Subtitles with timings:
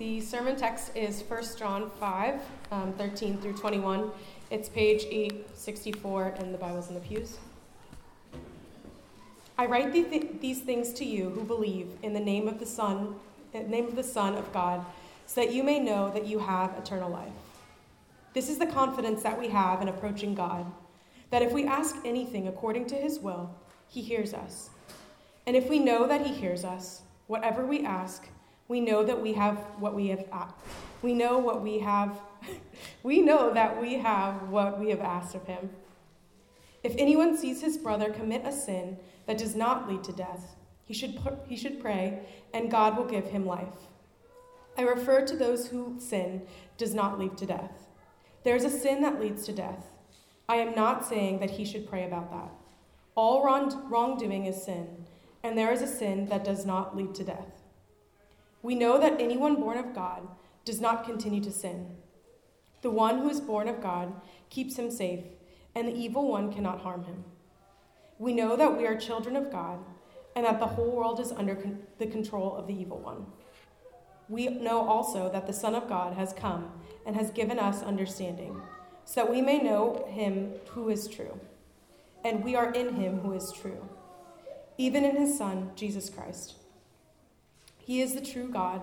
[0.00, 2.40] The sermon text is 1 John 5,
[2.72, 4.10] um, 13 through 21.
[4.50, 7.36] It's page 864 in the Bibles in the pews.
[9.58, 13.14] I write these things to you who believe in the name of the Son,
[13.52, 14.82] the name of the Son of God,
[15.26, 17.28] so that you may know that you have eternal life.
[18.32, 20.64] This is the confidence that we have in approaching God,
[21.28, 23.54] that if we ask anything according to his will,
[23.86, 24.70] he hears us.
[25.46, 28.26] And if we know that he hears us, whatever we ask,
[28.70, 30.54] we know that we have what we have
[31.02, 32.20] we know what we have
[33.02, 35.70] we know that we have what we have asked of him.
[36.84, 40.94] If anyone sees his brother commit a sin that does not lead to death, he
[40.94, 42.20] should, he should pray,
[42.54, 43.88] and God will give him life.
[44.78, 46.42] I refer to those who sin
[46.78, 47.88] does not lead to death.
[48.44, 49.90] There is a sin that leads to death.
[50.48, 52.52] I am not saying that he should pray about that.
[53.16, 55.06] All wrong, wrongdoing is sin,
[55.42, 57.59] and there is a sin that does not lead to death.
[58.62, 60.28] We know that anyone born of God
[60.64, 61.96] does not continue to sin.
[62.82, 64.12] The one who is born of God
[64.50, 65.24] keeps him safe,
[65.74, 67.24] and the evil one cannot harm him.
[68.18, 69.78] We know that we are children of God,
[70.36, 73.26] and that the whole world is under con- the control of the evil one.
[74.28, 76.70] We know also that the Son of God has come
[77.06, 78.60] and has given us understanding,
[79.04, 81.40] so that we may know him who is true.
[82.22, 83.88] And we are in him who is true,
[84.76, 86.56] even in his Son, Jesus Christ.
[87.90, 88.82] He is the true God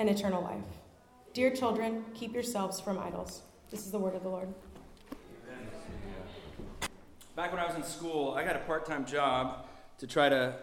[0.00, 0.64] and eternal life.
[1.32, 3.42] Dear children, keep yourselves from idols.
[3.70, 4.48] This is the word of the Lord.
[7.36, 9.64] Back when I was in school, I got a part time job
[9.98, 10.56] to try to,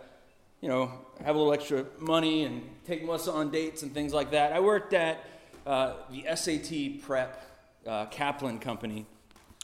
[0.59, 0.91] you know,
[1.23, 4.51] have a little extra money and take Melissa on dates and things like that.
[4.51, 5.23] I worked at
[5.65, 7.49] uh, the SAT Prep
[7.87, 9.05] uh, Kaplan Company,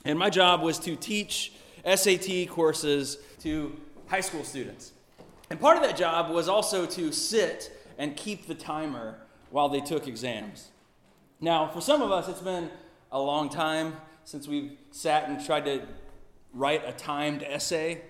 [0.06, 1.52] and my job was to teach
[1.84, 3.76] SAT courses to
[4.08, 4.94] high school students.
[5.50, 9.16] And part of that job was also to sit and keep the timer
[9.52, 10.72] while they took exams.
[11.40, 12.72] Now, for some of us, it's been
[13.12, 15.84] a long time since we've sat and tried to
[16.52, 18.02] write a timed essay,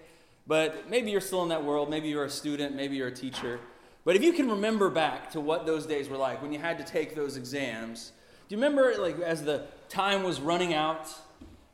[0.48, 1.90] but maybe you're still in that world.
[1.90, 3.60] Maybe you're a student, maybe you're a teacher.
[4.06, 6.78] But if you can remember back to what those days were like when you had
[6.78, 8.14] to take those exams,
[8.48, 11.14] do you remember, like, as the time was running out,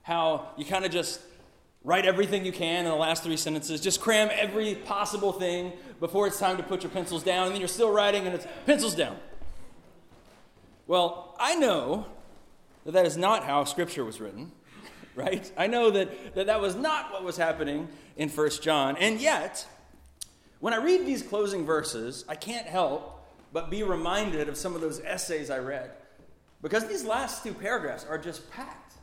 [0.02, 1.22] how you kind of just
[1.88, 5.72] write everything you can in the last three sentences, just cram every possible thing
[6.02, 8.46] before it's time to put your pencils down, and then you're still writing and it's
[8.66, 9.16] pencils down.
[10.86, 12.06] Well, I know
[12.84, 14.52] that that is not how Scripture was written,
[15.16, 15.50] right?
[15.56, 17.88] I know that that, that was not what was happening
[18.18, 18.98] in First John.
[18.98, 19.66] And yet,
[20.60, 24.82] when I read these closing verses, I can't help but be reminded of some of
[24.82, 25.92] those essays I read.
[26.62, 28.96] Because these last two paragraphs are just packed.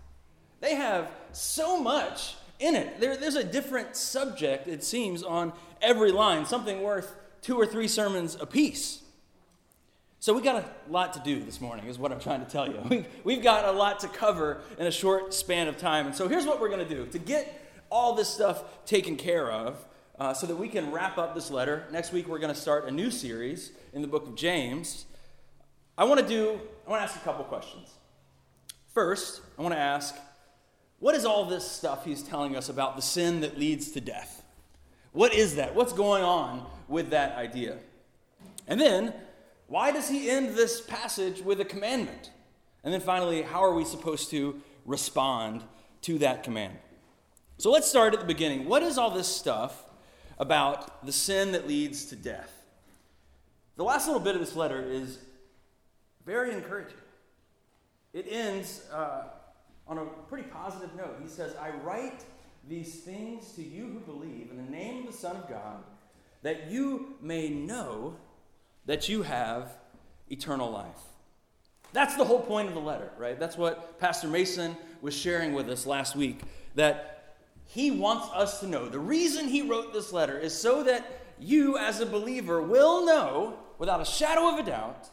[0.61, 3.01] They have so much in it.
[3.01, 7.89] There, there's a different subject, it seems, on every line, something worth two or three
[7.89, 9.03] sermons apiece.
[10.21, 12.67] So we got a lot to do this morning, is what I'm trying to tell
[12.67, 13.05] you.
[13.25, 16.07] We've got a lot to cover in a short span of time.
[16.07, 19.53] And so here's what we're going to do to get all this stuff taken care
[19.53, 19.85] of
[20.19, 21.85] uh, so that we can wrap up this letter.
[21.93, 25.05] Next week, we're going to start a new series in the book of James.
[25.99, 27.91] I want to do, I want to ask a couple questions.
[28.95, 30.15] First, I want to ask,
[31.05, 34.43] what is all this stuff he's telling us about the sin that leads to death?
[35.13, 35.75] What is that?
[35.75, 37.77] What's going on with that idea?
[38.67, 39.13] And then,
[39.67, 42.31] why does he end this passage with a commandment?
[42.83, 45.63] And then finally, how are we supposed to respond
[46.01, 46.79] to that command?
[47.59, 48.65] So let's start at the beginning.
[48.65, 49.85] What is all this stuff
[50.39, 52.65] about the sin that leads to death?
[53.77, 55.19] The last little bit of this letter is
[56.25, 56.97] very encouraging.
[58.15, 59.25] It ends uh,
[59.87, 61.17] on a pretty positive note.
[61.23, 62.25] He says, I write
[62.69, 65.83] these things to you who believe in the name of the Son of God,
[66.43, 68.17] that you may know
[68.87, 69.77] that you have
[70.31, 71.01] eternal life.
[71.93, 73.39] That's the whole point of the letter, right?
[73.39, 76.41] That's what Pastor Mason was sharing with us last week.
[76.75, 78.89] That he wants us to know.
[78.89, 83.59] The reason he wrote this letter is so that you, as a believer, will know
[83.79, 85.09] without a shadow of a doubt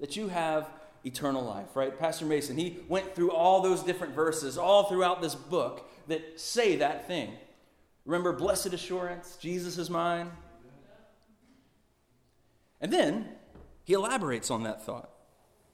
[0.00, 0.68] that you have
[1.04, 1.98] eternal life, right?
[1.98, 6.76] Pastor Mason, he went through all those different verses all throughout this book that say
[6.76, 7.32] that thing.
[8.04, 10.30] Remember, blessed assurance, Jesus is mine.
[12.80, 13.28] And then
[13.84, 15.10] he elaborates on that thought.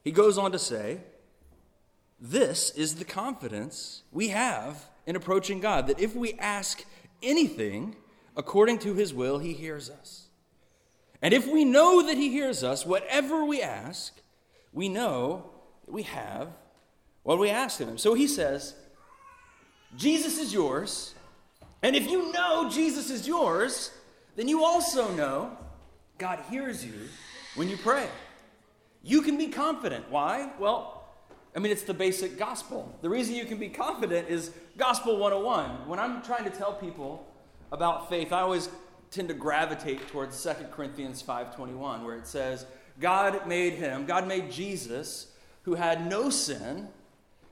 [0.03, 1.01] He goes on to say,
[2.21, 6.85] This is the confidence we have in approaching God, that if we ask
[7.23, 7.97] anything
[8.37, 10.29] according to his will, he hears us.
[11.23, 14.21] And if we know that he hears us, whatever we ask,
[14.73, 15.51] we know
[15.85, 16.49] that we have
[17.23, 17.99] what we ask of him.
[17.99, 18.75] So he says,
[19.97, 21.15] Jesus is yours.
[21.83, 23.91] And if you know Jesus is yours,
[24.37, 25.57] then you also know
[26.19, 26.95] God hears you
[27.55, 28.09] when you pray.
[29.03, 30.11] You can be confident.
[30.11, 30.51] Why?
[30.59, 31.01] Well,
[31.55, 32.97] I mean, it's the basic gospel.
[33.03, 35.89] The reason you can be confident is Gospel 101.
[35.89, 37.27] When I'm trying to tell people
[37.73, 38.69] about faith, I always
[39.11, 42.67] tend to gravitate towards 2 Corinthians 5:21 where it says,
[43.01, 45.29] God made him, God made Jesus
[45.63, 46.89] who had no sin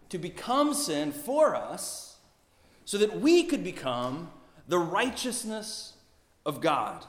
[0.08, 2.16] to become sin for us
[2.84, 4.30] so that we could become
[4.66, 5.94] the righteousness
[6.46, 7.04] of God.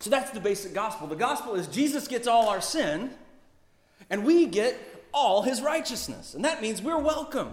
[0.00, 1.06] So that's the basic gospel.
[1.06, 3.10] The gospel is Jesus gets all our sin
[4.08, 4.78] and we get
[5.12, 6.34] all his righteousness.
[6.34, 7.52] And that means we're welcome.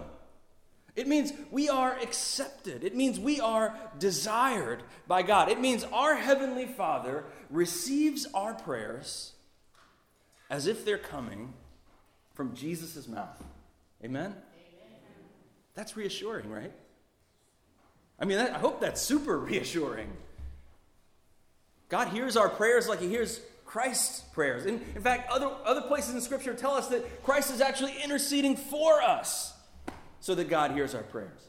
[0.94, 2.82] It means we are accepted.
[2.84, 5.50] It means we are desired by God.
[5.50, 9.32] It means our Heavenly Father receives our prayers
[10.50, 11.52] as if they're coming
[12.34, 13.42] from Jesus' mouth.
[14.04, 14.26] Amen?
[14.26, 14.34] Amen?
[15.74, 16.72] That's reassuring, right?
[18.18, 20.10] I mean, I hope that's super reassuring.
[21.88, 24.66] God hears our prayers like He hears Christ's prayers.
[24.66, 28.56] In, in fact, other, other places in Scripture tell us that Christ is actually interceding
[28.56, 29.54] for us
[30.20, 31.40] so that God hears our prayers.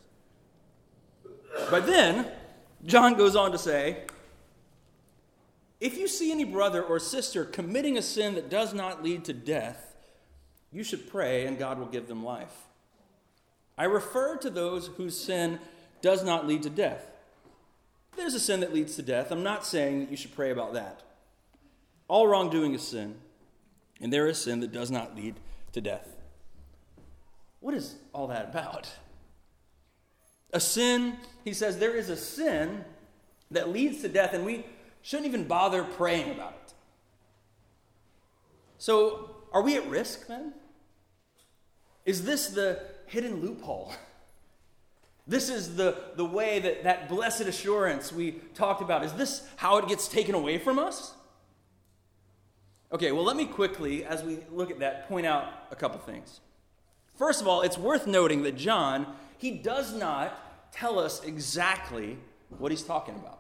[1.72, 2.28] But then,
[2.86, 4.04] John goes on to say,
[5.80, 9.34] if you see any brother or sister committing a sin that does not lead to
[9.34, 9.96] death,
[10.72, 12.54] you should pray and God will give them life.
[13.78, 15.60] I refer to those whose sin
[16.02, 17.12] does not lead to death.
[18.16, 20.74] There's a sin that leads to death, I'm not saying that you should pray about
[20.74, 21.04] that.
[22.08, 23.16] All wrongdoing is sin,
[24.02, 25.36] and there is sin that does not lead
[25.74, 26.16] to death.
[27.60, 28.90] What is all that about?
[30.54, 32.86] A sin, he says, there is a sin
[33.52, 34.66] that leads to death, and we
[35.02, 36.74] shouldn't even bother praying about it.
[38.78, 40.54] So, are we at risk then?
[42.06, 43.94] Is this the hidden loophole?
[45.30, 49.04] This is the, the way that that blessed assurance we talked about.
[49.04, 51.14] Is this how it gets taken away from us?
[52.94, 56.40] Okay, well, let me quickly, as we look at that, point out a couple things.
[57.18, 59.06] First of all, it's worth noting that John,
[59.38, 62.18] he does not tell us exactly
[62.58, 63.40] what he's talking about.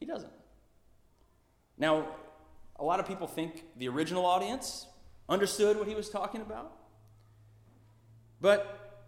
[0.00, 0.32] He doesn't.
[1.78, 2.08] Now,
[2.76, 4.86] a lot of people think the original audience
[5.28, 6.72] understood what he was talking about,
[8.40, 9.04] but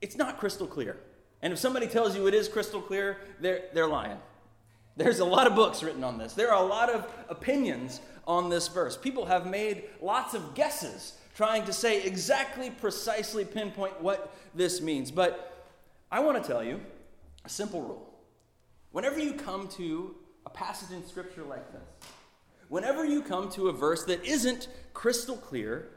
[0.00, 0.98] it's not crystal clear.
[1.40, 4.18] And if somebody tells you it is crystal clear, they're, they're lying.
[4.96, 6.32] There's a lot of books written on this.
[6.32, 8.96] There are a lot of opinions on this verse.
[8.96, 15.10] People have made lots of guesses trying to say exactly, precisely pinpoint what this means.
[15.10, 15.64] But
[16.10, 16.80] I want to tell you
[17.44, 18.05] a simple rule.
[18.96, 20.14] Whenever you come to
[20.46, 22.08] a passage in Scripture like this,
[22.70, 25.90] whenever you come to a verse that isn't crystal clear,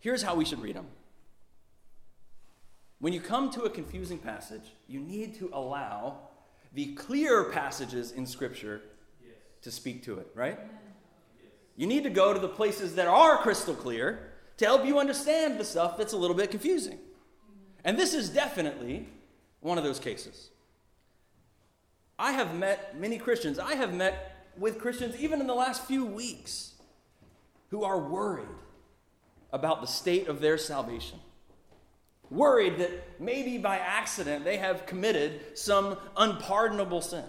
[0.00, 0.88] here's how we should read them.
[2.98, 6.18] When you come to a confusing passage, you need to allow
[6.74, 8.80] the clear passages in Scripture
[9.24, 9.36] yes.
[9.62, 10.58] to speak to it, right?
[10.58, 11.52] Yes.
[11.76, 15.60] You need to go to the places that are crystal clear to help you understand
[15.60, 16.98] the stuff that's a little bit confusing.
[17.84, 19.06] And this is definitely
[19.60, 20.50] one of those cases.
[22.18, 26.06] I have met many Christians, I have met with Christians even in the last few
[26.06, 26.74] weeks
[27.70, 28.46] who are worried
[29.52, 31.18] about the state of their salvation
[32.30, 37.24] worried that maybe by accident they have committed some unpardonable sin.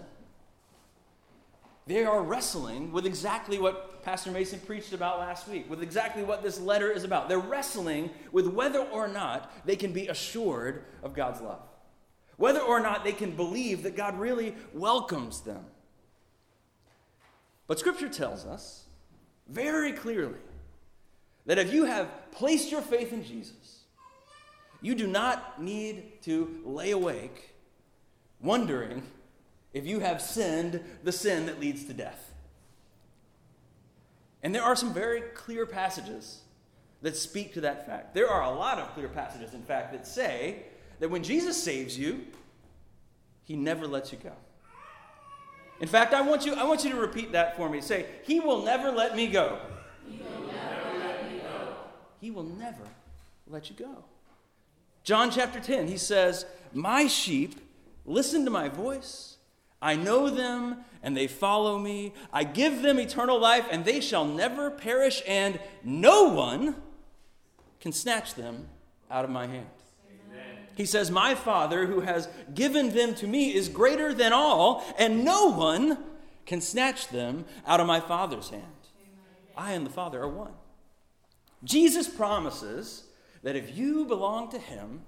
[1.86, 6.42] They are wrestling with exactly what Pastor Mason preached about last week, with exactly what
[6.42, 7.28] this letter is about.
[7.28, 11.62] They're wrestling with whether or not they can be assured of God's love,
[12.38, 15.66] whether or not they can believe that God really welcomes them.
[17.66, 18.84] But Scripture tells us
[19.46, 20.38] very clearly
[21.44, 23.82] that if you have placed your faith in Jesus,
[24.80, 27.54] you do not need to lay awake
[28.40, 29.02] wondering
[29.74, 32.32] if you have sinned the sin that leads to death.
[34.42, 36.42] And there are some very clear passages
[37.02, 38.14] that speak to that fact.
[38.14, 40.62] There are a lot of clear passages, in fact, that say
[41.00, 42.24] that when Jesus saves you,
[43.44, 44.32] he never lets you go.
[45.80, 47.80] In fact, I want you, I want you to repeat that for me.
[47.80, 49.58] Say, He will never let me go.
[50.06, 51.74] He will never let me go.
[52.20, 52.82] He will never
[53.46, 54.04] let you go.
[55.04, 57.60] John chapter 10, he says, My sheep
[58.04, 59.36] listen to my voice.
[59.80, 62.12] I know them, and they follow me.
[62.32, 66.74] I give them eternal life, and they shall never perish, and no one
[67.80, 68.68] can snatch them
[69.08, 69.68] out of my hand.
[70.78, 75.24] He says, My Father, who has given them to me, is greater than all, and
[75.24, 75.98] no one
[76.46, 78.62] can snatch them out of my Father's hand.
[79.56, 80.52] I and the Father are one.
[81.64, 83.08] Jesus promises
[83.42, 85.02] that if you belong to Him,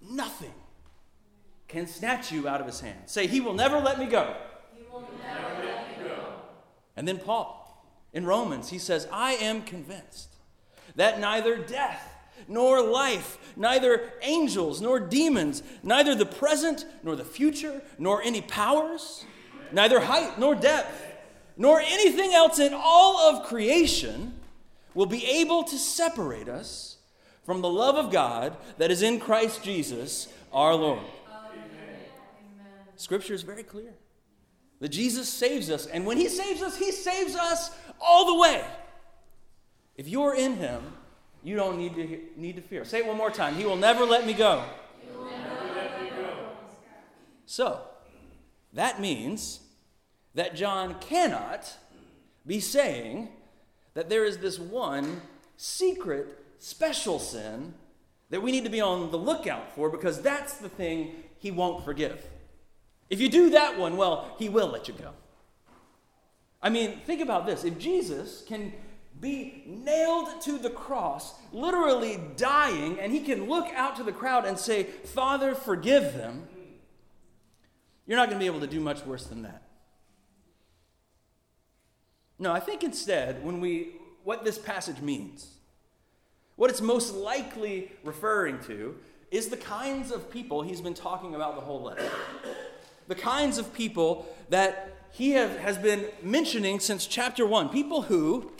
[0.00, 0.54] nothing
[1.68, 3.02] can snatch you out of His hand.
[3.06, 4.34] Say, He will never let me go.
[4.74, 6.18] He will never let me go.
[6.96, 7.80] And then Paul,
[8.12, 10.34] In Romans, he says, I am convinced
[10.96, 12.11] that neither death
[12.48, 19.24] nor life, neither angels nor demons, neither the present nor the future, nor any powers,
[19.72, 21.12] neither height nor depth,
[21.56, 24.34] nor anything else in all of creation
[24.94, 26.98] will be able to separate us
[27.44, 31.00] from the love of God that is in Christ Jesus our Lord.
[32.96, 33.94] Scripture is very clear
[34.80, 37.70] that Jesus saves us, and when He saves us, He saves us
[38.00, 38.64] all the way.
[39.96, 40.82] If you're in Him,
[41.42, 42.84] you don't need to, need to fear.
[42.84, 43.54] Say it one more time.
[43.54, 44.64] He will never let me go.
[45.24, 46.34] Let me go.
[47.46, 47.80] So,
[48.72, 49.60] that means
[50.34, 51.76] that John cannot
[52.46, 53.28] be saying
[53.94, 55.22] that there is this one
[55.56, 57.74] secret, special sin
[58.30, 61.84] that we need to be on the lookout for because that's the thing he won't
[61.84, 62.24] forgive.
[63.10, 65.10] If you do that one, well, he will let you go.
[66.62, 67.64] I mean, think about this.
[67.64, 68.72] If Jesus can
[69.22, 74.44] be nailed to the cross, literally dying, and he can look out to the crowd
[74.44, 76.48] and say, Father, forgive them,
[78.04, 79.62] you're not going to be able to do much worse than that.
[82.40, 83.92] No, I think instead, when we,
[84.24, 85.46] what this passage means,
[86.56, 88.96] what it's most likely referring to
[89.30, 92.10] is the kinds of people he's been talking about the whole letter.
[93.06, 97.68] The kinds of people that he have, has been mentioning since chapter 1.
[97.68, 98.50] People who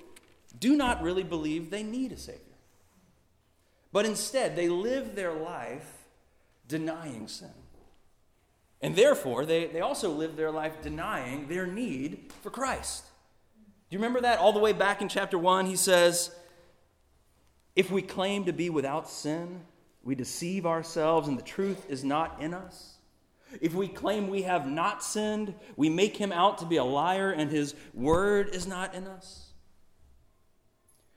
[0.63, 2.39] do not really believe they need a Savior.
[3.91, 6.07] But instead, they live their life
[6.69, 7.51] denying sin.
[8.81, 13.05] And therefore, they, they also live their life denying their need for Christ.
[13.91, 14.39] Do you remember that?
[14.39, 16.31] All the way back in chapter 1, he says,
[17.75, 19.63] If we claim to be without sin,
[20.05, 22.99] we deceive ourselves and the truth is not in us.
[23.61, 27.33] If we claim we have not sinned, we make him out to be a liar
[27.33, 29.52] and his word is not in us.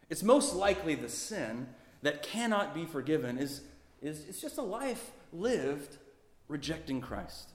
[0.09, 1.67] It's most likely the sin
[2.01, 3.61] that cannot be forgiven is,
[4.01, 5.97] is it's just a life lived
[6.47, 7.49] rejecting Christ.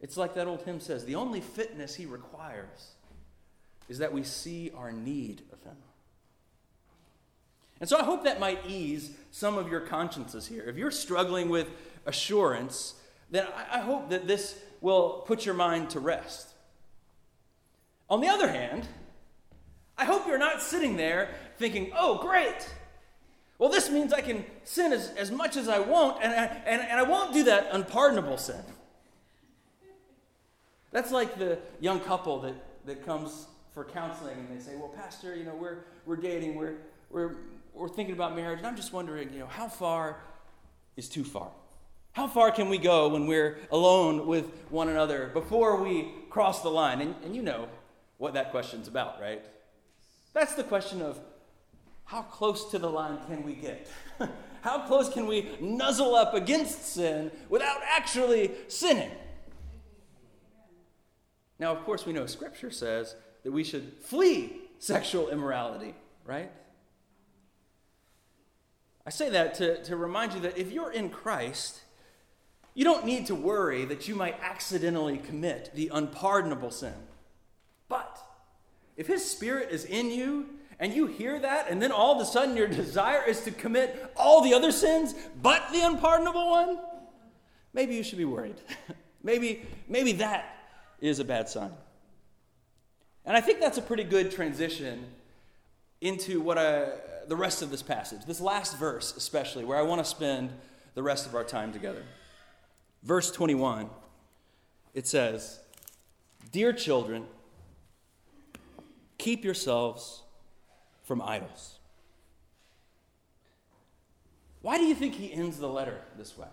[0.00, 2.92] It's like that old hymn says the only fitness he requires
[3.88, 5.76] is that we see our need of Him.
[7.80, 10.62] And so I hope that might ease some of your consciences here.
[10.62, 11.68] If you're struggling with
[12.06, 12.94] assurance,
[13.30, 16.48] then I hope that this will put your mind to rest.
[18.08, 18.86] On the other hand,
[20.00, 21.28] I hope you're not sitting there
[21.58, 22.66] thinking, oh, great.
[23.58, 26.80] Well, this means I can sin as, as much as I want, and I, and,
[26.80, 28.62] and I won't do that unpardonable sin.
[30.90, 32.54] That's like the young couple that,
[32.86, 36.76] that comes for counseling and they say, well, Pastor, you know, we're, we're dating, we're,
[37.10, 37.36] we're,
[37.74, 40.22] we're thinking about marriage, and I'm just wondering, you know, how far
[40.96, 41.50] is too far?
[42.12, 46.70] How far can we go when we're alone with one another before we cross the
[46.70, 47.02] line?
[47.02, 47.68] And, and you know
[48.16, 49.44] what that question's about, right?
[50.32, 51.20] That's the question of
[52.04, 53.88] how close to the line can we get?
[54.62, 59.10] how close can we nuzzle up against sin without actually sinning?
[61.58, 65.94] Now, of course, we know Scripture says that we should flee sexual immorality,
[66.24, 66.50] right?
[69.06, 71.80] I say that to, to remind you that if you're in Christ,
[72.74, 76.94] you don't need to worry that you might accidentally commit the unpardonable sin.
[79.00, 80.44] If His Spirit is in you
[80.78, 84.12] and you hear that, and then all of a sudden your desire is to commit
[84.14, 86.78] all the other sins but the unpardonable one,
[87.72, 88.56] maybe you should be worried.
[89.22, 90.54] maybe, maybe that
[91.00, 91.72] is a bad sign.
[93.24, 95.06] And I think that's a pretty good transition
[96.02, 96.90] into what I,
[97.26, 100.50] the rest of this passage, this last verse especially, where I want to spend
[100.94, 102.04] the rest of our time together.
[103.02, 103.88] Verse 21,
[104.92, 105.60] it says,
[106.52, 107.24] Dear children,
[109.20, 110.22] keep yourselves
[111.04, 111.78] from idols.
[114.62, 116.48] Why do you think he ends the letter this way?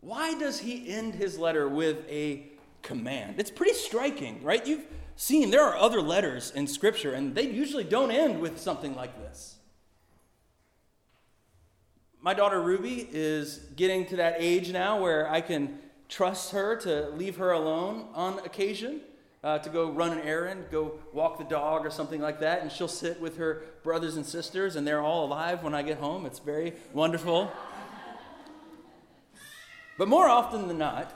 [0.00, 2.52] Why does he end his letter with a
[2.82, 3.36] command.
[3.38, 4.66] It's pretty striking, right?
[4.66, 4.84] You've
[5.16, 9.16] seen there are other letters in Scripture, and they usually don't end with something like
[9.18, 9.56] this.
[12.20, 17.08] My daughter Ruby is getting to that age now where I can trust her to
[17.10, 19.00] leave her alone on occasion.
[19.44, 22.70] Uh, to go run an errand, go walk the dog or something like that, and
[22.70, 26.26] she'll sit with her brothers and sisters, and they're all alive when I get home.
[26.26, 27.50] It's very wonderful.
[29.98, 31.12] But more often than not,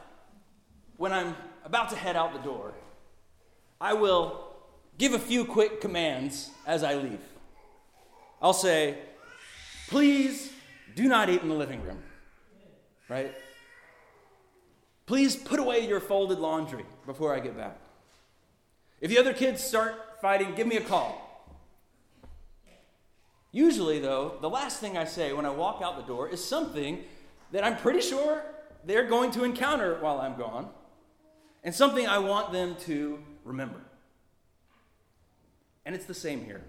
[0.97, 2.75] when I'm about to head out the door,
[3.81, 4.57] I will
[4.99, 7.21] give a few quick commands as I leave.
[8.43, 8.99] I'll say,
[9.89, 10.53] please
[10.97, 12.03] do not eat in the living room,
[13.09, 13.33] right?
[15.07, 17.79] Please put away your folded laundry before I get back.
[19.01, 21.23] If the other kids start fighting, give me a call.
[23.53, 27.05] Usually, though, the last thing I say when I walk out the door is something
[27.53, 28.43] that I'm pretty sure
[28.85, 30.69] they're going to encounter while I'm gone,
[31.65, 33.81] and something I want them to remember.
[35.85, 36.63] And it's the same here.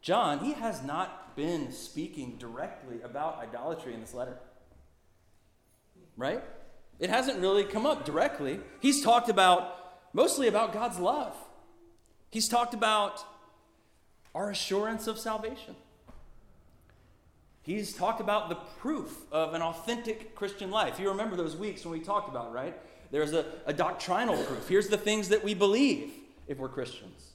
[0.00, 4.38] John, he has not been speaking directly about idolatry in this letter.
[6.16, 6.42] Right?
[6.98, 8.60] It hasn't really come up directly.
[8.80, 9.79] He's talked about
[10.12, 11.34] mostly about God's love.
[12.30, 13.24] He's talked about
[14.34, 15.74] our assurance of salvation.
[17.62, 20.98] He's talked about the proof of an authentic Christian life.
[20.98, 22.74] You remember those weeks when we talked about, right?
[23.10, 24.68] There's a, a doctrinal proof.
[24.68, 26.10] Here's the things that we believe
[26.46, 27.30] if we're Christians.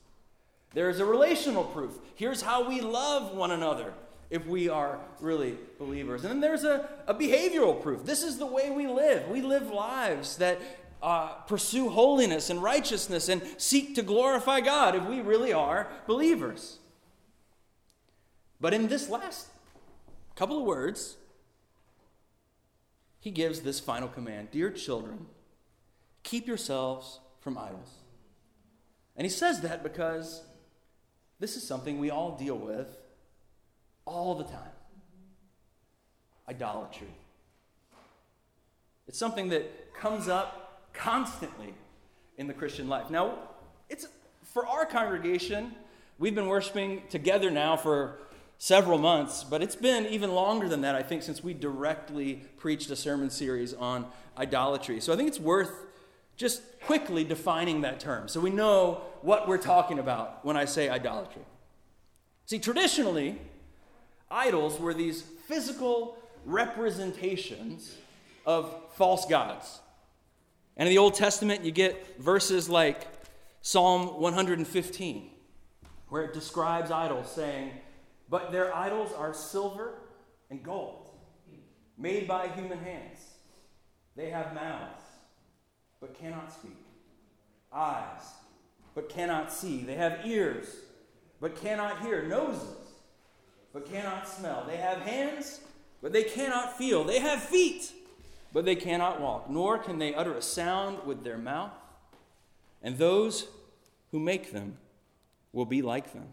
[0.73, 1.97] There's a relational proof.
[2.15, 3.93] Here's how we love one another
[4.29, 6.23] if we are really believers.
[6.23, 8.05] And then there's a, a behavioral proof.
[8.05, 9.29] This is the way we live.
[9.29, 10.59] We live lives that
[11.01, 16.79] uh, pursue holiness and righteousness and seek to glorify God if we really are believers.
[18.59, 19.47] But in this last
[20.35, 21.17] couple of words,
[23.19, 25.27] he gives this final command Dear children,
[26.23, 27.91] keep yourselves from idols.
[29.15, 30.43] And he says that because
[31.39, 32.97] this is something we all deal with
[34.05, 34.71] all the time
[36.47, 37.13] idolatry.
[39.07, 40.64] It's something that comes up
[40.97, 41.73] constantly
[42.37, 43.09] in the Christian life.
[43.09, 43.37] Now,
[43.89, 44.07] it's
[44.43, 45.75] for our congregation,
[46.17, 48.19] we've been worshiping together now for
[48.57, 52.89] several months, but it's been even longer than that, I think, since we directly preached
[52.89, 54.05] a sermon series on
[54.37, 55.01] idolatry.
[55.01, 55.71] So I think it's worth
[56.37, 60.89] just quickly defining that term so we know what we're talking about when I say
[60.89, 61.41] idolatry.
[62.45, 63.39] See, traditionally,
[64.29, 67.95] idols were these physical representations
[68.45, 69.79] of false gods.
[70.77, 73.07] And in the Old Testament, you get verses like
[73.61, 75.29] Psalm 115,
[76.09, 77.71] where it describes idols, saying,
[78.29, 79.95] But their idols are silver
[80.49, 81.09] and gold,
[81.97, 83.19] made by human hands.
[84.15, 85.01] They have mouths
[85.99, 86.77] but cannot speak,
[87.73, 88.21] eyes,
[88.93, 89.83] but cannot see.
[89.83, 90.67] They have ears,
[91.41, 92.77] but cannot hear, noses,
[93.73, 94.65] but cannot smell.
[94.67, 95.61] They have hands,
[96.01, 97.03] but they cannot feel.
[97.03, 97.91] They have feet,
[98.55, 101.73] but they cannot walk, nor can they utter a sound with their mouth.
[102.81, 103.49] And those
[104.11, 104.77] who make them
[105.51, 106.29] will be like them,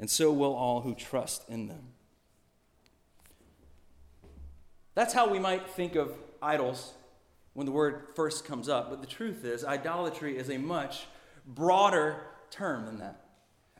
[0.00, 1.82] and so will all who trust in them.
[4.94, 6.94] That's how we might think of idols
[7.52, 8.88] when the word first comes up.
[8.88, 11.08] But the truth is, idolatry is a much
[11.46, 13.20] broader term than that.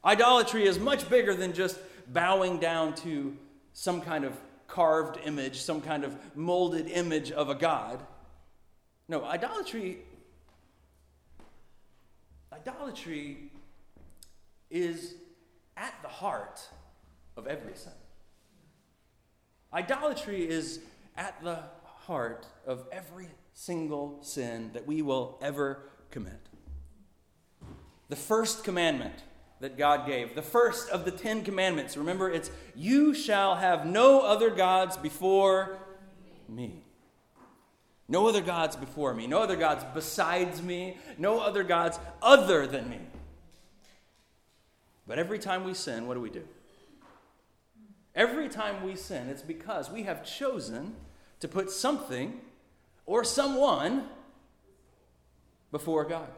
[0.05, 1.79] Idolatry is much bigger than just
[2.13, 3.35] bowing down to
[3.73, 4.35] some kind of
[4.79, 7.99] carved image, some kind of molded image of a god.
[9.09, 9.99] No, idolatry
[12.53, 13.51] idolatry
[14.71, 15.15] is
[15.77, 16.61] at the heart
[17.37, 17.93] of every sin.
[19.75, 20.79] Idolatry is
[21.17, 26.47] at the heart of every single sin that we will ever commit.
[28.11, 29.25] The first commandment
[29.61, 34.21] that God gave, the first of the Ten Commandments, remember it's, You shall have no
[34.21, 35.79] other gods before
[36.49, 36.83] me.
[38.09, 39.27] No other gods before me.
[39.27, 40.97] No other gods besides me.
[41.19, 43.01] No other gods other than me.
[45.07, 46.45] But every time we sin, what do we do?
[48.15, 50.97] Every time we sin, it's because we have chosen
[51.41, 52.41] to put something
[53.07, 54.09] or someone
[55.71, 56.29] before God.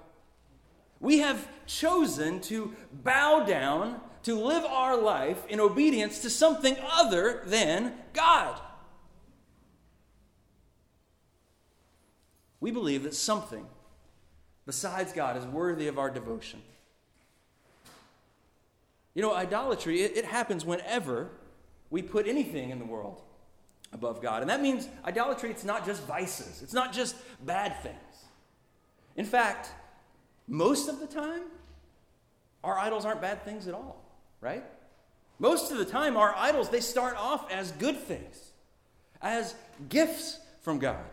[1.01, 7.43] We have chosen to bow down, to live our life in obedience to something other
[7.47, 8.61] than God.
[12.61, 13.67] We believe that something
[14.67, 16.61] besides God is worthy of our devotion.
[19.15, 21.31] You know, idolatry, it, it happens whenever
[21.89, 23.23] we put anything in the world
[23.93, 24.43] above God.
[24.43, 27.97] And that means idolatry, it's not just vices, it's not just bad things.
[29.17, 29.73] In fact,
[30.51, 31.43] most of the time,
[32.65, 34.05] our idols aren't bad things at all,
[34.41, 34.65] right?
[35.39, 38.51] Most of the time, our idols, they start off as good things,
[39.23, 39.55] as
[39.89, 41.05] gifts from God.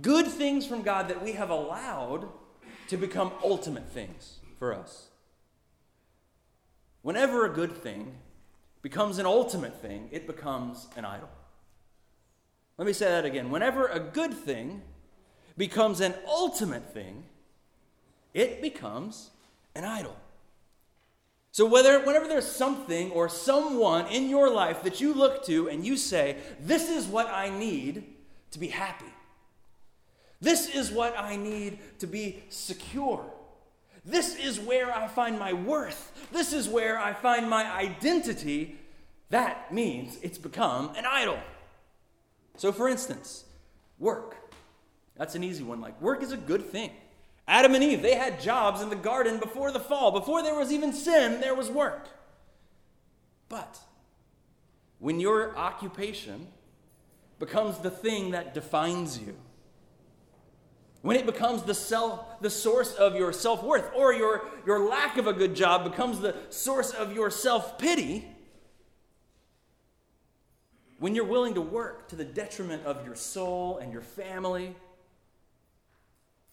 [0.00, 2.28] Good things from God that we have allowed
[2.88, 5.08] to become ultimate things for us.
[7.02, 8.14] Whenever a good thing
[8.82, 11.28] becomes an ultimate thing, it becomes an idol.
[12.78, 13.50] Let me say that again.
[13.50, 14.82] Whenever a good thing
[15.56, 17.24] becomes an ultimate thing,
[18.34, 19.30] it becomes
[19.74, 20.16] an idol.
[21.52, 25.84] So whether whenever there's something or someone in your life that you look to and
[25.84, 28.04] you say, "This is what I need
[28.52, 29.12] to be happy.
[30.40, 33.24] This is what I need to be secure.
[34.04, 36.12] This is where I find my worth.
[36.32, 38.78] This is where I find my identity.
[39.28, 41.38] That means it's become an idol.
[42.56, 43.44] So, for instance,
[43.98, 44.36] work.
[45.16, 45.80] That's an easy one.
[45.80, 46.90] Like, work is a good thing.
[47.50, 50.12] Adam and Eve, they had jobs in the garden before the fall.
[50.12, 52.06] Before there was even sin, there was work.
[53.48, 53.80] But
[55.00, 56.46] when your occupation
[57.40, 59.34] becomes the thing that defines you,
[61.02, 65.26] when it becomes the self the source of your self-worth or your, your lack of
[65.26, 68.28] a good job becomes the source of your self-pity
[71.00, 74.76] when you're willing to work to the detriment of your soul and your family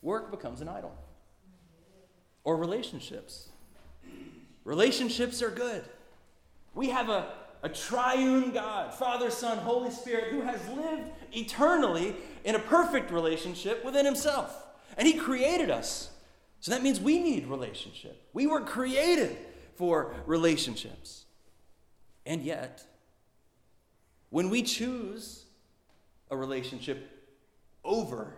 [0.01, 0.95] work becomes an idol
[2.43, 3.49] or relationships
[4.63, 5.83] relationships are good
[6.75, 7.31] we have a,
[7.63, 13.83] a triune god father son holy spirit who has lived eternally in a perfect relationship
[13.83, 14.65] within himself.
[14.97, 16.12] And he created us.
[16.60, 18.21] So that means we need relationship.
[18.33, 19.38] We were created
[19.75, 21.25] for relationships.
[22.25, 22.83] And yet,
[24.29, 25.45] when we choose
[26.31, 27.10] a relationship
[27.83, 28.38] over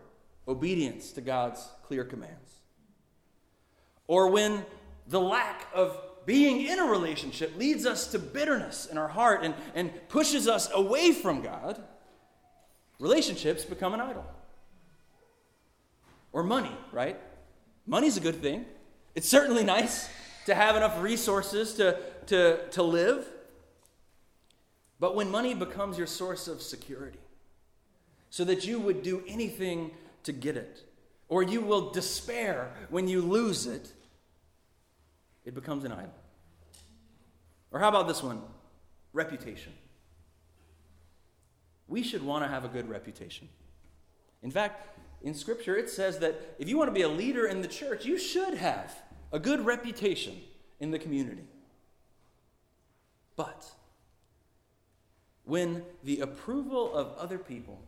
[0.50, 2.56] obedience to God's clear commands,
[4.08, 4.66] or when
[5.08, 9.56] the lack of being in a relationship leads us to bitterness in our heart and,
[9.74, 11.82] and pushes us away from God,
[13.00, 14.26] relationships become an idol.
[16.32, 17.20] Or money, right?
[17.88, 18.66] Money's a good thing.
[19.16, 20.10] It's certainly nice
[20.46, 23.28] to have enough resources to, to, to live.
[25.00, 27.20] But when money becomes your source of security,
[28.30, 29.92] so that you would do anything
[30.24, 30.84] to get it,
[31.28, 33.92] or you will despair when you lose it,
[35.46, 36.14] it becomes an idol.
[37.72, 38.42] Or how about this one?
[39.14, 39.74] Reputation
[41.90, 43.50] we should want to have a good reputation.
[44.44, 44.88] In fact,
[45.22, 48.06] in Scripture, it says that if you want to be a leader in the church,
[48.06, 48.96] you should have
[49.34, 50.40] a good reputation
[50.80, 51.44] in the community.
[53.36, 53.66] But
[55.44, 57.82] when the approval of other people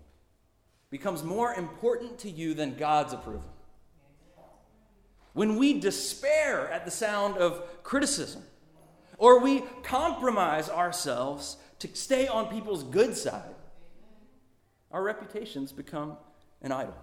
[0.91, 3.49] becomes more important to you than God's approval,
[5.33, 8.43] when we despair at the sound of criticism,
[9.17, 13.55] or we compromise ourselves to stay on people's good side,
[14.91, 16.17] our reputations become
[16.61, 16.95] an idol.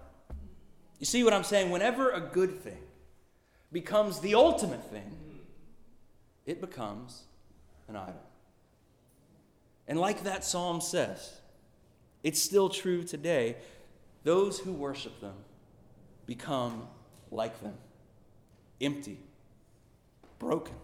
[0.99, 1.71] You see what I'm saying?
[1.71, 2.83] Whenever a good thing
[3.71, 5.17] becomes the ultimate thing,
[6.45, 7.23] it becomes
[7.87, 8.21] an idol.
[9.87, 11.39] And like that psalm says,
[12.21, 13.55] it's still true today.
[14.23, 15.35] Those who worship them
[16.25, 16.87] become
[17.31, 17.75] like them
[18.81, 19.19] empty,
[20.37, 20.75] broken,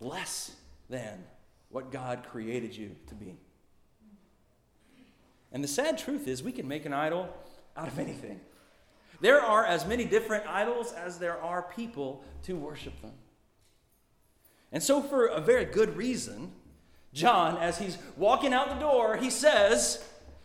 [0.00, 0.56] less
[0.88, 1.24] than
[1.70, 3.36] what God created you to be.
[5.52, 7.28] And the sad truth is, we can make an idol
[7.76, 8.40] out of anything.
[9.20, 13.12] There are as many different idols as there are people to worship them.
[14.72, 16.52] And so, for a very good reason,
[17.12, 20.04] John, as he's walking out the door, he says,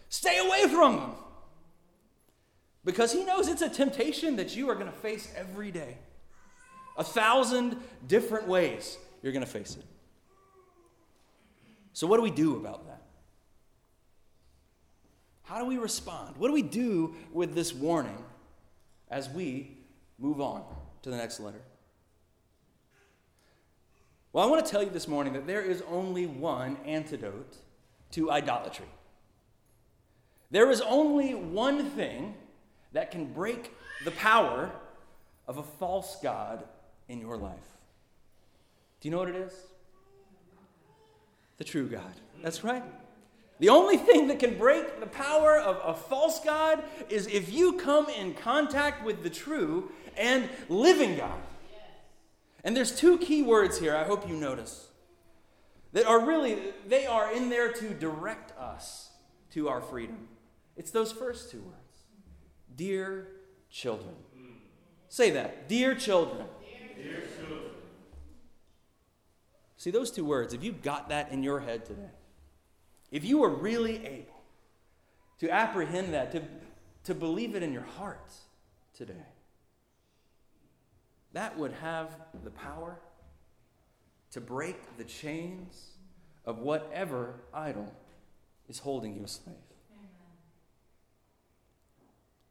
[0.10, 1.12] Stay away from them.
[2.84, 5.98] Because he knows it's a temptation that you are going to face every day.
[6.98, 9.86] A thousand different ways you're going to face it.
[11.94, 13.04] So, what do we do about that?
[15.44, 16.38] How do we respond?
[16.38, 18.24] What do we do with this warning
[19.10, 19.78] as we
[20.18, 20.64] move on
[21.02, 21.62] to the next letter?
[24.32, 27.58] Well, I want to tell you this morning that there is only one antidote
[28.12, 28.86] to idolatry.
[30.52, 32.36] There is only one thing
[32.94, 34.72] that can break the power
[35.48, 36.64] of a false God
[37.08, 37.58] in your life.
[39.02, 39.54] Do you know what it is?
[41.58, 42.14] The true God.
[42.42, 42.84] That's right.
[43.60, 47.74] The only thing that can break the power of a false God is if you
[47.74, 51.40] come in contact with the true and living God.
[52.64, 54.88] And there's two key words here I hope you notice
[55.94, 59.10] that are really, they are in there to direct us
[59.52, 60.28] to our freedom.
[60.80, 61.76] It's those first two words
[62.76, 63.28] Dear
[63.70, 64.16] children.
[65.10, 65.68] Say that.
[65.68, 66.46] Dear children.
[66.96, 67.72] Dear children.
[69.76, 72.12] See, those two words, if you got that in your head today,
[73.12, 74.42] if you were really able
[75.40, 76.44] to apprehend that, to,
[77.04, 78.32] to believe it in your heart
[78.94, 79.26] today,
[81.34, 83.00] that would have the power
[84.32, 85.92] to break the chains
[86.46, 87.94] of whatever idol
[88.70, 89.56] is holding you a slave.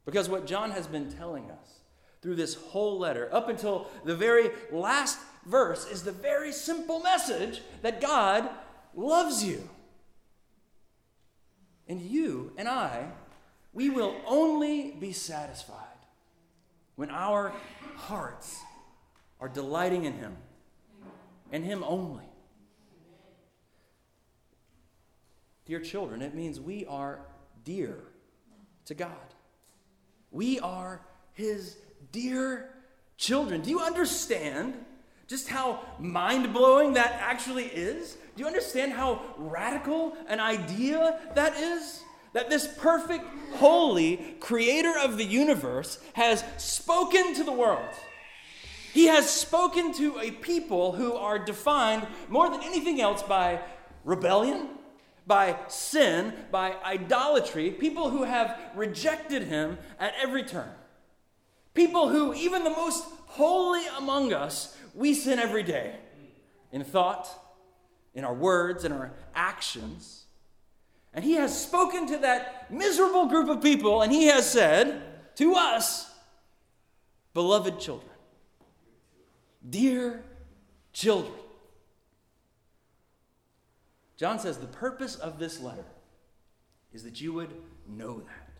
[0.09, 1.81] Because what John has been telling us
[2.23, 7.61] through this whole letter, up until the very last verse, is the very simple message
[7.83, 8.49] that God
[8.95, 9.69] loves you.
[11.87, 13.09] And you and I
[13.71, 15.75] we will only be satisfied
[16.95, 17.53] when our
[17.95, 18.59] hearts
[19.39, 20.35] are delighting in Him
[21.51, 22.25] and Him only.
[25.67, 27.19] Dear children, it means we are
[27.63, 27.99] dear
[28.85, 29.35] to God.
[30.31, 31.01] We are
[31.33, 31.77] His
[32.11, 32.69] dear
[33.17, 33.61] children.
[33.61, 34.73] Do you understand
[35.27, 38.17] just how mind blowing that actually is?
[38.35, 42.03] Do you understand how radical an idea that is?
[42.33, 47.89] That this perfect, holy creator of the universe has spoken to the world.
[48.93, 53.61] He has spoken to a people who are defined more than anything else by
[54.03, 54.69] rebellion,
[55.29, 60.71] by sin, by idolatry, people who have rejected him at every turn.
[61.75, 65.95] People who, even the most holy among us, we sin every day
[66.71, 67.29] in thought,
[68.15, 70.25] in our words, in our actions.
[71.13, 74.99] And he has spoken to that miserable group of people, and he has said
[75.35, 76.11] to us,
[77.35, 78.11] beloved children,
[79.69, 80.23] dear
[80.91, 81.38] children.
[84.19, 85.85] John says the purpose of this letter
[86.91, 87.53] is that you would
[87.87, 88.59] know that.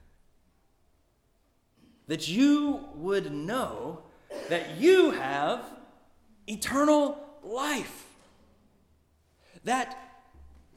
[2.07, 4.03] That you would know
[4.47, 5.65] that you have
[6.47, 8.05] eternal life.
[9.65, 9.97] That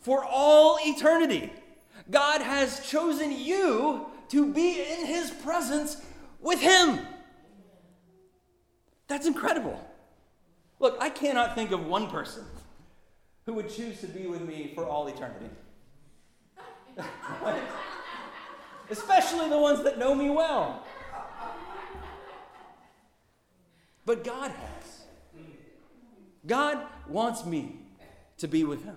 [0.01, 1.53] for all eternity,
[2.11, 6.03] God has chosen you to be in His presence
[6.41, 6.99] with Him.
[9.07, 9.81] That's incredible.
[10.81, 12.45] Look, I cannot think of one person
[13.47, 15.51] who would choose to be with me for all eternity.
[18.91, 20.85] Especially the ones that know me well.
[24.05, 25.05] But God has.
[26.47, 27.77] God wants me
[28.39, 28.97] to be with Him.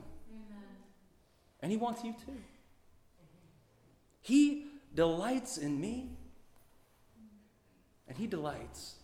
[1.62, 2.38] And He wants you too.
[4.22, 6.10] He delights in me,
[8.08, 8.96] and He delights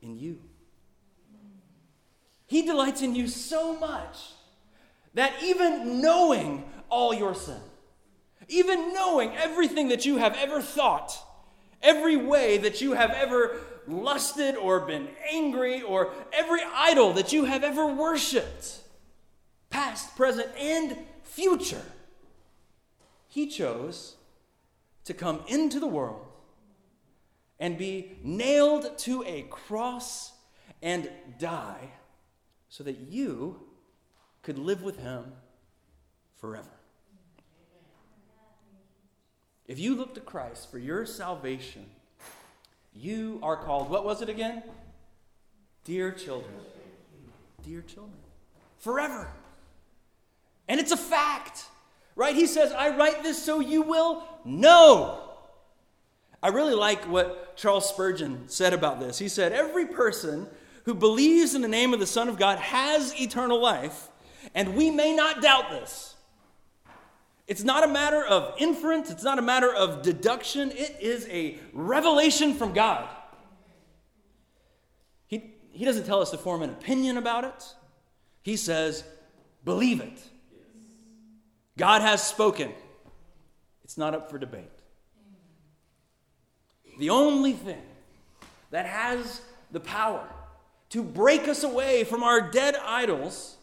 [0.00, 0.38] in you.
[2.46, 4.16] He delights in you so much
[5.18, 7.60] that even knowing all your sin,
[8.46, 11.12] even knowing everything that you have ever thought,
[11.82, 13.56] every way that you have ever
[13.88, 18.78] lusted or been angry, or every idol that you have ever worshiped,
[19.70, 21.82] past, present, and future,
[23.26, 24.14] He chose
[25.04, 26.26] to come into the world
[27.58, 30.32] and be nailed to a cross
[30.80, 31.90] and die
[32.68, 33.67] so that you
[34.48, 35.30] could live with him
[36.40, 36.70] forever.
[39.66, 41.84] If you look to Christ for your salvation,
[42.94, 44.62] you are called, what was it again?
[45.84, 46.54] Dear children.
[47.62, 48.16] Dear children.
[48.78, 49.28] Forever.
[50.66, 51.66] And it's a fact,
[52.16, 52.34] right?
[52.34, 55.28] He says, I write this so you will know.
[56.42, 59.18] I really like what Charles Spurgeon said about this.
[59.18, 60.46] He said, Every person
[60.84, 64.08] who believes in the name of the Son of God has eternal life,
[64.54, 66.14] and we may not doubt this.
[67.46, 71.58] It's not a matter of inference, it's not a matter of deduction, it is a
[71.72, 73.08] revelation from God.
[75.26, 77.74] He, he doesn't tell us to form an opinion about it,
[78.42, 79.04] he says,
[79.64, 80.18] believe it.
[81.78, 82.72] God has spoken,
[83.82, 84.64] it's not up for debate.
[86.98, 87.80] The only thing
[88.70, 90.28] that has the power
[90.90, 93.56] to break us away from our dead idols.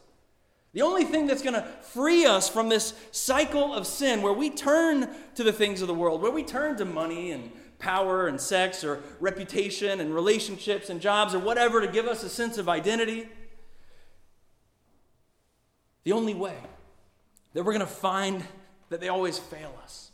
[0.76, 4.50] The only thing that's going to free us from this cycle of sin where we
[4.50, 8.40] turn to the things of the world, where we turn to money and power and
[8.40, 12.70] sex or reputation and relationships and jobs or whatever to give us a sense of
[12.70, 13.28] identity.
[16.04, 16.58] The only way
[17.54, 18.44] that we're going to find
[18.90, 20.12] that they always fail us,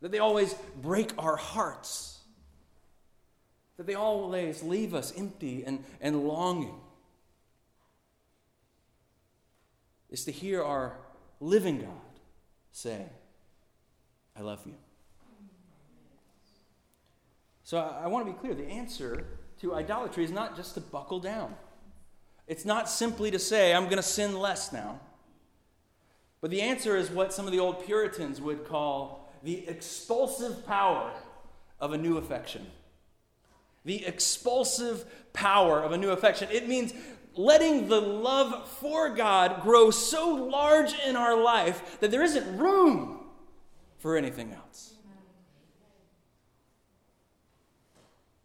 [0.00, 2.18] that they always break our hearts
[3.78, 6.74] that they always leave us empty and, and longing,
[10.10, 10.96] is to hear our
[11.40, 11.90] living God
[12.72, 13.06] say,
[14.36, 14.74] I love you.
[17.64, 19.26] So I, I want to be clear the answer
[19.60, 21.54] to idolatry is not just to buckle down.
[22.46, 25.00] It's not simply to say, I'm going to sin less now.
[26.40, 31.12] But the answer is what some of the old Puritans would call the expulsive power
[31.80, 32.66] of a new affection
[33.88, 36.46] the expulsive power of a new affection.
[36.52, 36.92] It means
[37.38, 43.20] letting the love for God grow so large in our life that there isn't room
[43.98, 44.94] for anything else.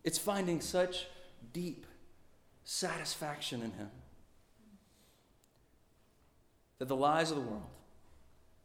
[0.03, 1.07] It's finding such
[1.53, 1.87] deep
[2.63, 3.89] satisfaction in Him
[6.77, 7.69] that the lies of the world,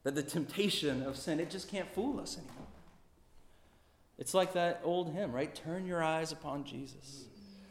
[0.03, 2.67] that the temptation of sin, it just can't fool us anymore.
[4.19, 5.55] It's like that old hymn, right?
[5.55, 7.25] Turn your eyes upon Jesus.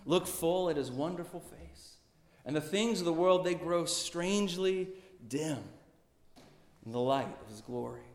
[0.05, 1.97] Look full at his wonderful face.
[2.47, 4.87] And the things of the world, they grow strangely
[5.27, 5.59] dim
[6.85, 8.07] in the light of his glory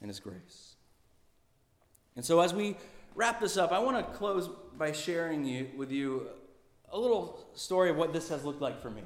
[0.00, 0.76] and his grace.
[2.14, 2.76] And so, as we
[3.16, 6.28] wrap this up, I want to close by sharing you, with you
[6.92, 9.02] a little story of what this has looked like for me.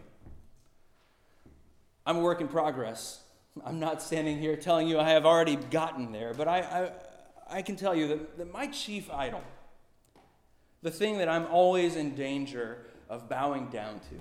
[2.04, 3.22] I'm a work in progress.
[3.64, 6.58] I'm not standing here telling you I have already gotten there, but I,
[7.48, 9.42] I, I can tell you that, that my chief idol,
[10.82, 14.20] the thing that I'm always in danger of bowing down to,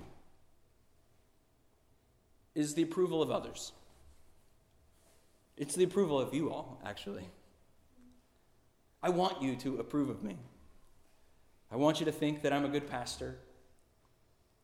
[2.58, 3.70] is the approval of others.
[5.56, 7.28] It's the approval of you all, actually.
[9.00, 10.36] I want you to approve of me.
[11.70, 13.36] I want you to think that I'm a good pastor,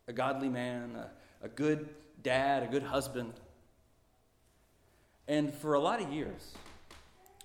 [0.08, 1.10] a godly man, a,
[1.44, 1.88] a good
[2.20, 3.32] dad, a good husband.
[5.28, 6.52] And for a lot of years,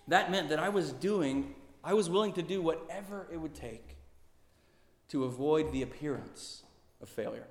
[0.07, 3.97] that meant that I was doing, I was willing to do whatever it would take
[5.09, 6.63] to avoid the appearance
[7.03, 7.45] of failure.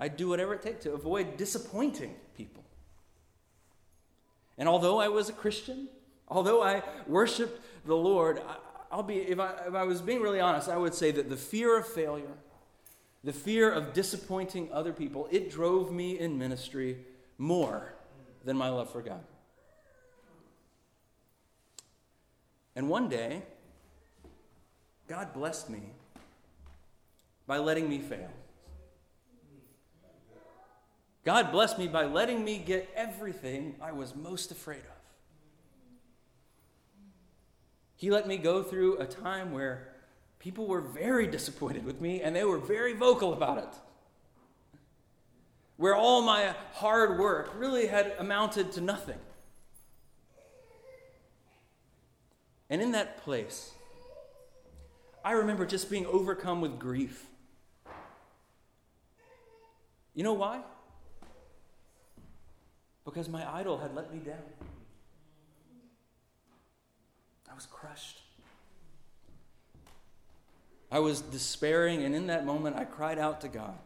[0.00, 2.64] I'd do whatever it takes to avoid disappointing people.
[4.56, 5.88] And although I was a Christian,
[6.26, 8.40] although I worshiped the Lord,
[8.90, 11.36] I'll be, if I, if I was being really honest, I would say that the
[11.36, 12.32] fear of failure,
[13.22, 17.04] the fear of disappointing other people, it drove me in ministry
[17.36, 17.92] more
[18.42, 19.22] than my love for God.
[22.74, 23.42] And one day,
[25.08, 25.82] God blessed me
[27.46, 28.30] by letting me fail.
[31.24, 35.00] God blessed me by letting me get everything I was most afraid of.
[37.96, 39.88] He let me go through a time where
[40.38, 43.74] people were very disappointed with me and they were very vocal about it.
[45.76, 49.18] Where all my hard work really had amounted to nothing.
[52.70, 53.72] And in that place,
[55.22, 57.26] I remember just being overcome with grief.
[60.14, 60.62] You know why?
[63.10, 64.36] Because my idol had let me down
[67.50, 68.20] I was crushed.
[70.92, 73.76] I was despairing, and in that moment, I cried out to God.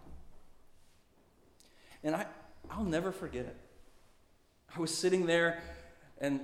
[2.02, 2.26] And I,
[2.70, 3.56] I'll never forget it.
[4.76, 5.62] I was sitting there,
[6.18, 6.40] and,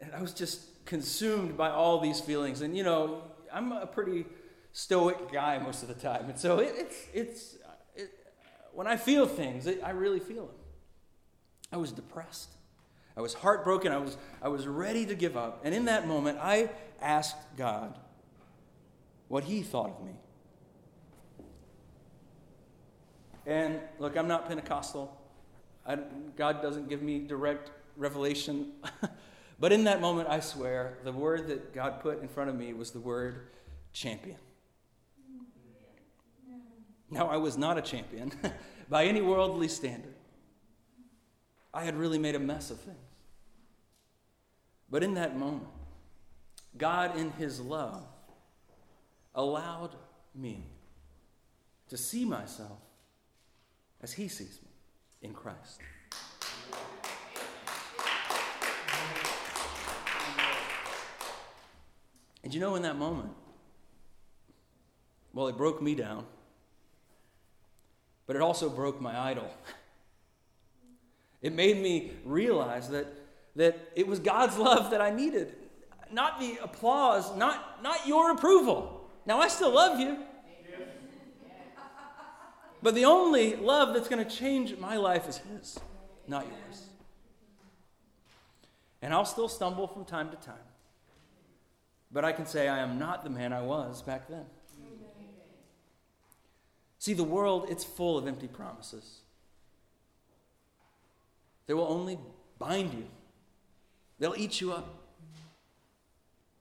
[0.00, 2.60] and I was just consumed by all these feelings.
[2.60, 4.26] And, you know, I'm a pretty
[4.72, 6.28] stoic guy most of the time.
[6.28, 7.56] And so it, it's, it's
[7.96, 8.10] it,
[8.74, 10.59] when I feel things, it, I really feel them.
[11.72, 12.50] I was depressed.
[13.16, 13.92] I was heartbroken.
[13.92, 15.60] I was, I was ready to give up.
[15.64, 17.98] And in that moment, I asked God
[19.28, 20.12] what He thought of me.
[23.46, 25.16] And look, I'm not Pentecostal.
[25.86, 25.98] I,
[26.36, 28.72] God doesn't give me direct revelation.
[29.60, 32.72] but in that moment, I swear, the word that God put in front of me
[32.72, 33.48] was the word
[33.92, 34.36] champion.
[37.10, 38.32] Now, I was not a champion
[38.88, 40.14] by any worldly standard.
[41.72, 42.96] I had really made a mess of things.
[44.90, 45.68] But in that moment,
[46.76, 48.04] God, in His love,
[49.34, 49.94] allowed
[50.34, 50.64] me
[51.88, 52.78] to see myself
[54.00, 54.70] as He sees me
[55.22, 55.80] in Christ.
[62.42, 63.30] And you know, in that moment,
[65.32, 66.26] well, it broke me down,
[68.26, 69.48] but it also broke my idol.
[71.42, 73.06] It made me realize that
[73.56, 75.54] that it was God's love that I needed,
[76.12, 79.08] not the applause, not, not your approval.
[79.26, 80.18] Now, I still love you.
[82.82, 85.78] But the only love that's going to change my life is His,
[86.26, 86.86] not yours.
[89.02, 90.54] And I'll still stumble from time to time.
[92.10, 94.46] But I can say I am not the man I was back then.
[96.98, 99.20] See, the world, it's full of empty promises.
[101.70, 102.18] They will only
[102.58, 103.06] bind you
[104.18, 104.86] They'll eat you up.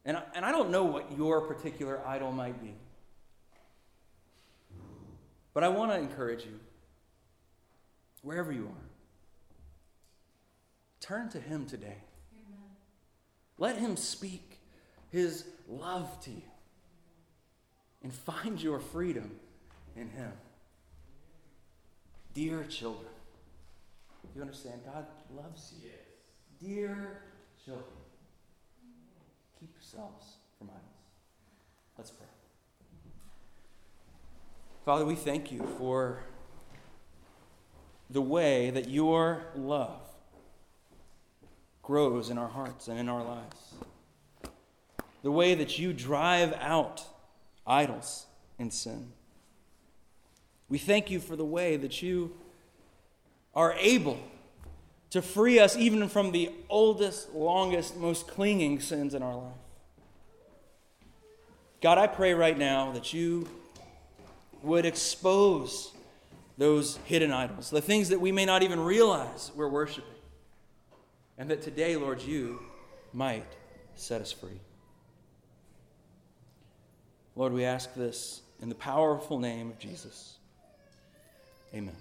[0.06, 2.76] And I, and I don't know what your particular idol might be.
[5.56, 6.60] But I want to encourage you,
[8.22, 8.86] wherever you are,
[11.00, 11.98] turn to Him today.
[12.32, 12.70] Amen.
[13.58, 14.60] Let Him speak
[15.10, 16.44] His love to you
[18.04, 19.32] and find your freedom
[19.96, 20.34] in Him.
[22.36, 23.10] Dear children,
[24.36, 24.82] you understand?
[24.86, 25.06] God
[25.36, 25.90] loves you.
[25.90, 25.96] Yes.
[26.62, 27.22] Dear
[27.64, 27.86] children,
[29.60, 30.84] keep yourselves from idols.
[31.98, 32.28] Let's pray.
[34.86, 36.24] Father, we thank you for
[38.10, 40.02] the way that your love
[41.84, 43.74] grows in our hearts and in our lives.
[45.22, 47.04] the way that you drive out
[47.68, 48.26] idols
[48.58, 49.12] and sin.
[50.70, 52.32] We thank you for the way that you
[53.56, 54.20] are able
[55.12, 59.54] to free us even from the oldest, longest, most clinging sins in our life.
[61.82, 63.48] God, I pray right now that you
[64.62, 65.92] would expose
[66.58, 70.10] those hidden idols, the things that we may not even realize we're worshiping.
[71.38, 72.60] And that today, Lord, you
[73.14, 73.46] might
[73.96, 74.60] set us free.
[77.38, 80.36] Lord, we ask this in the powerful name of Jesus.
[81.74, 81.96] Amen.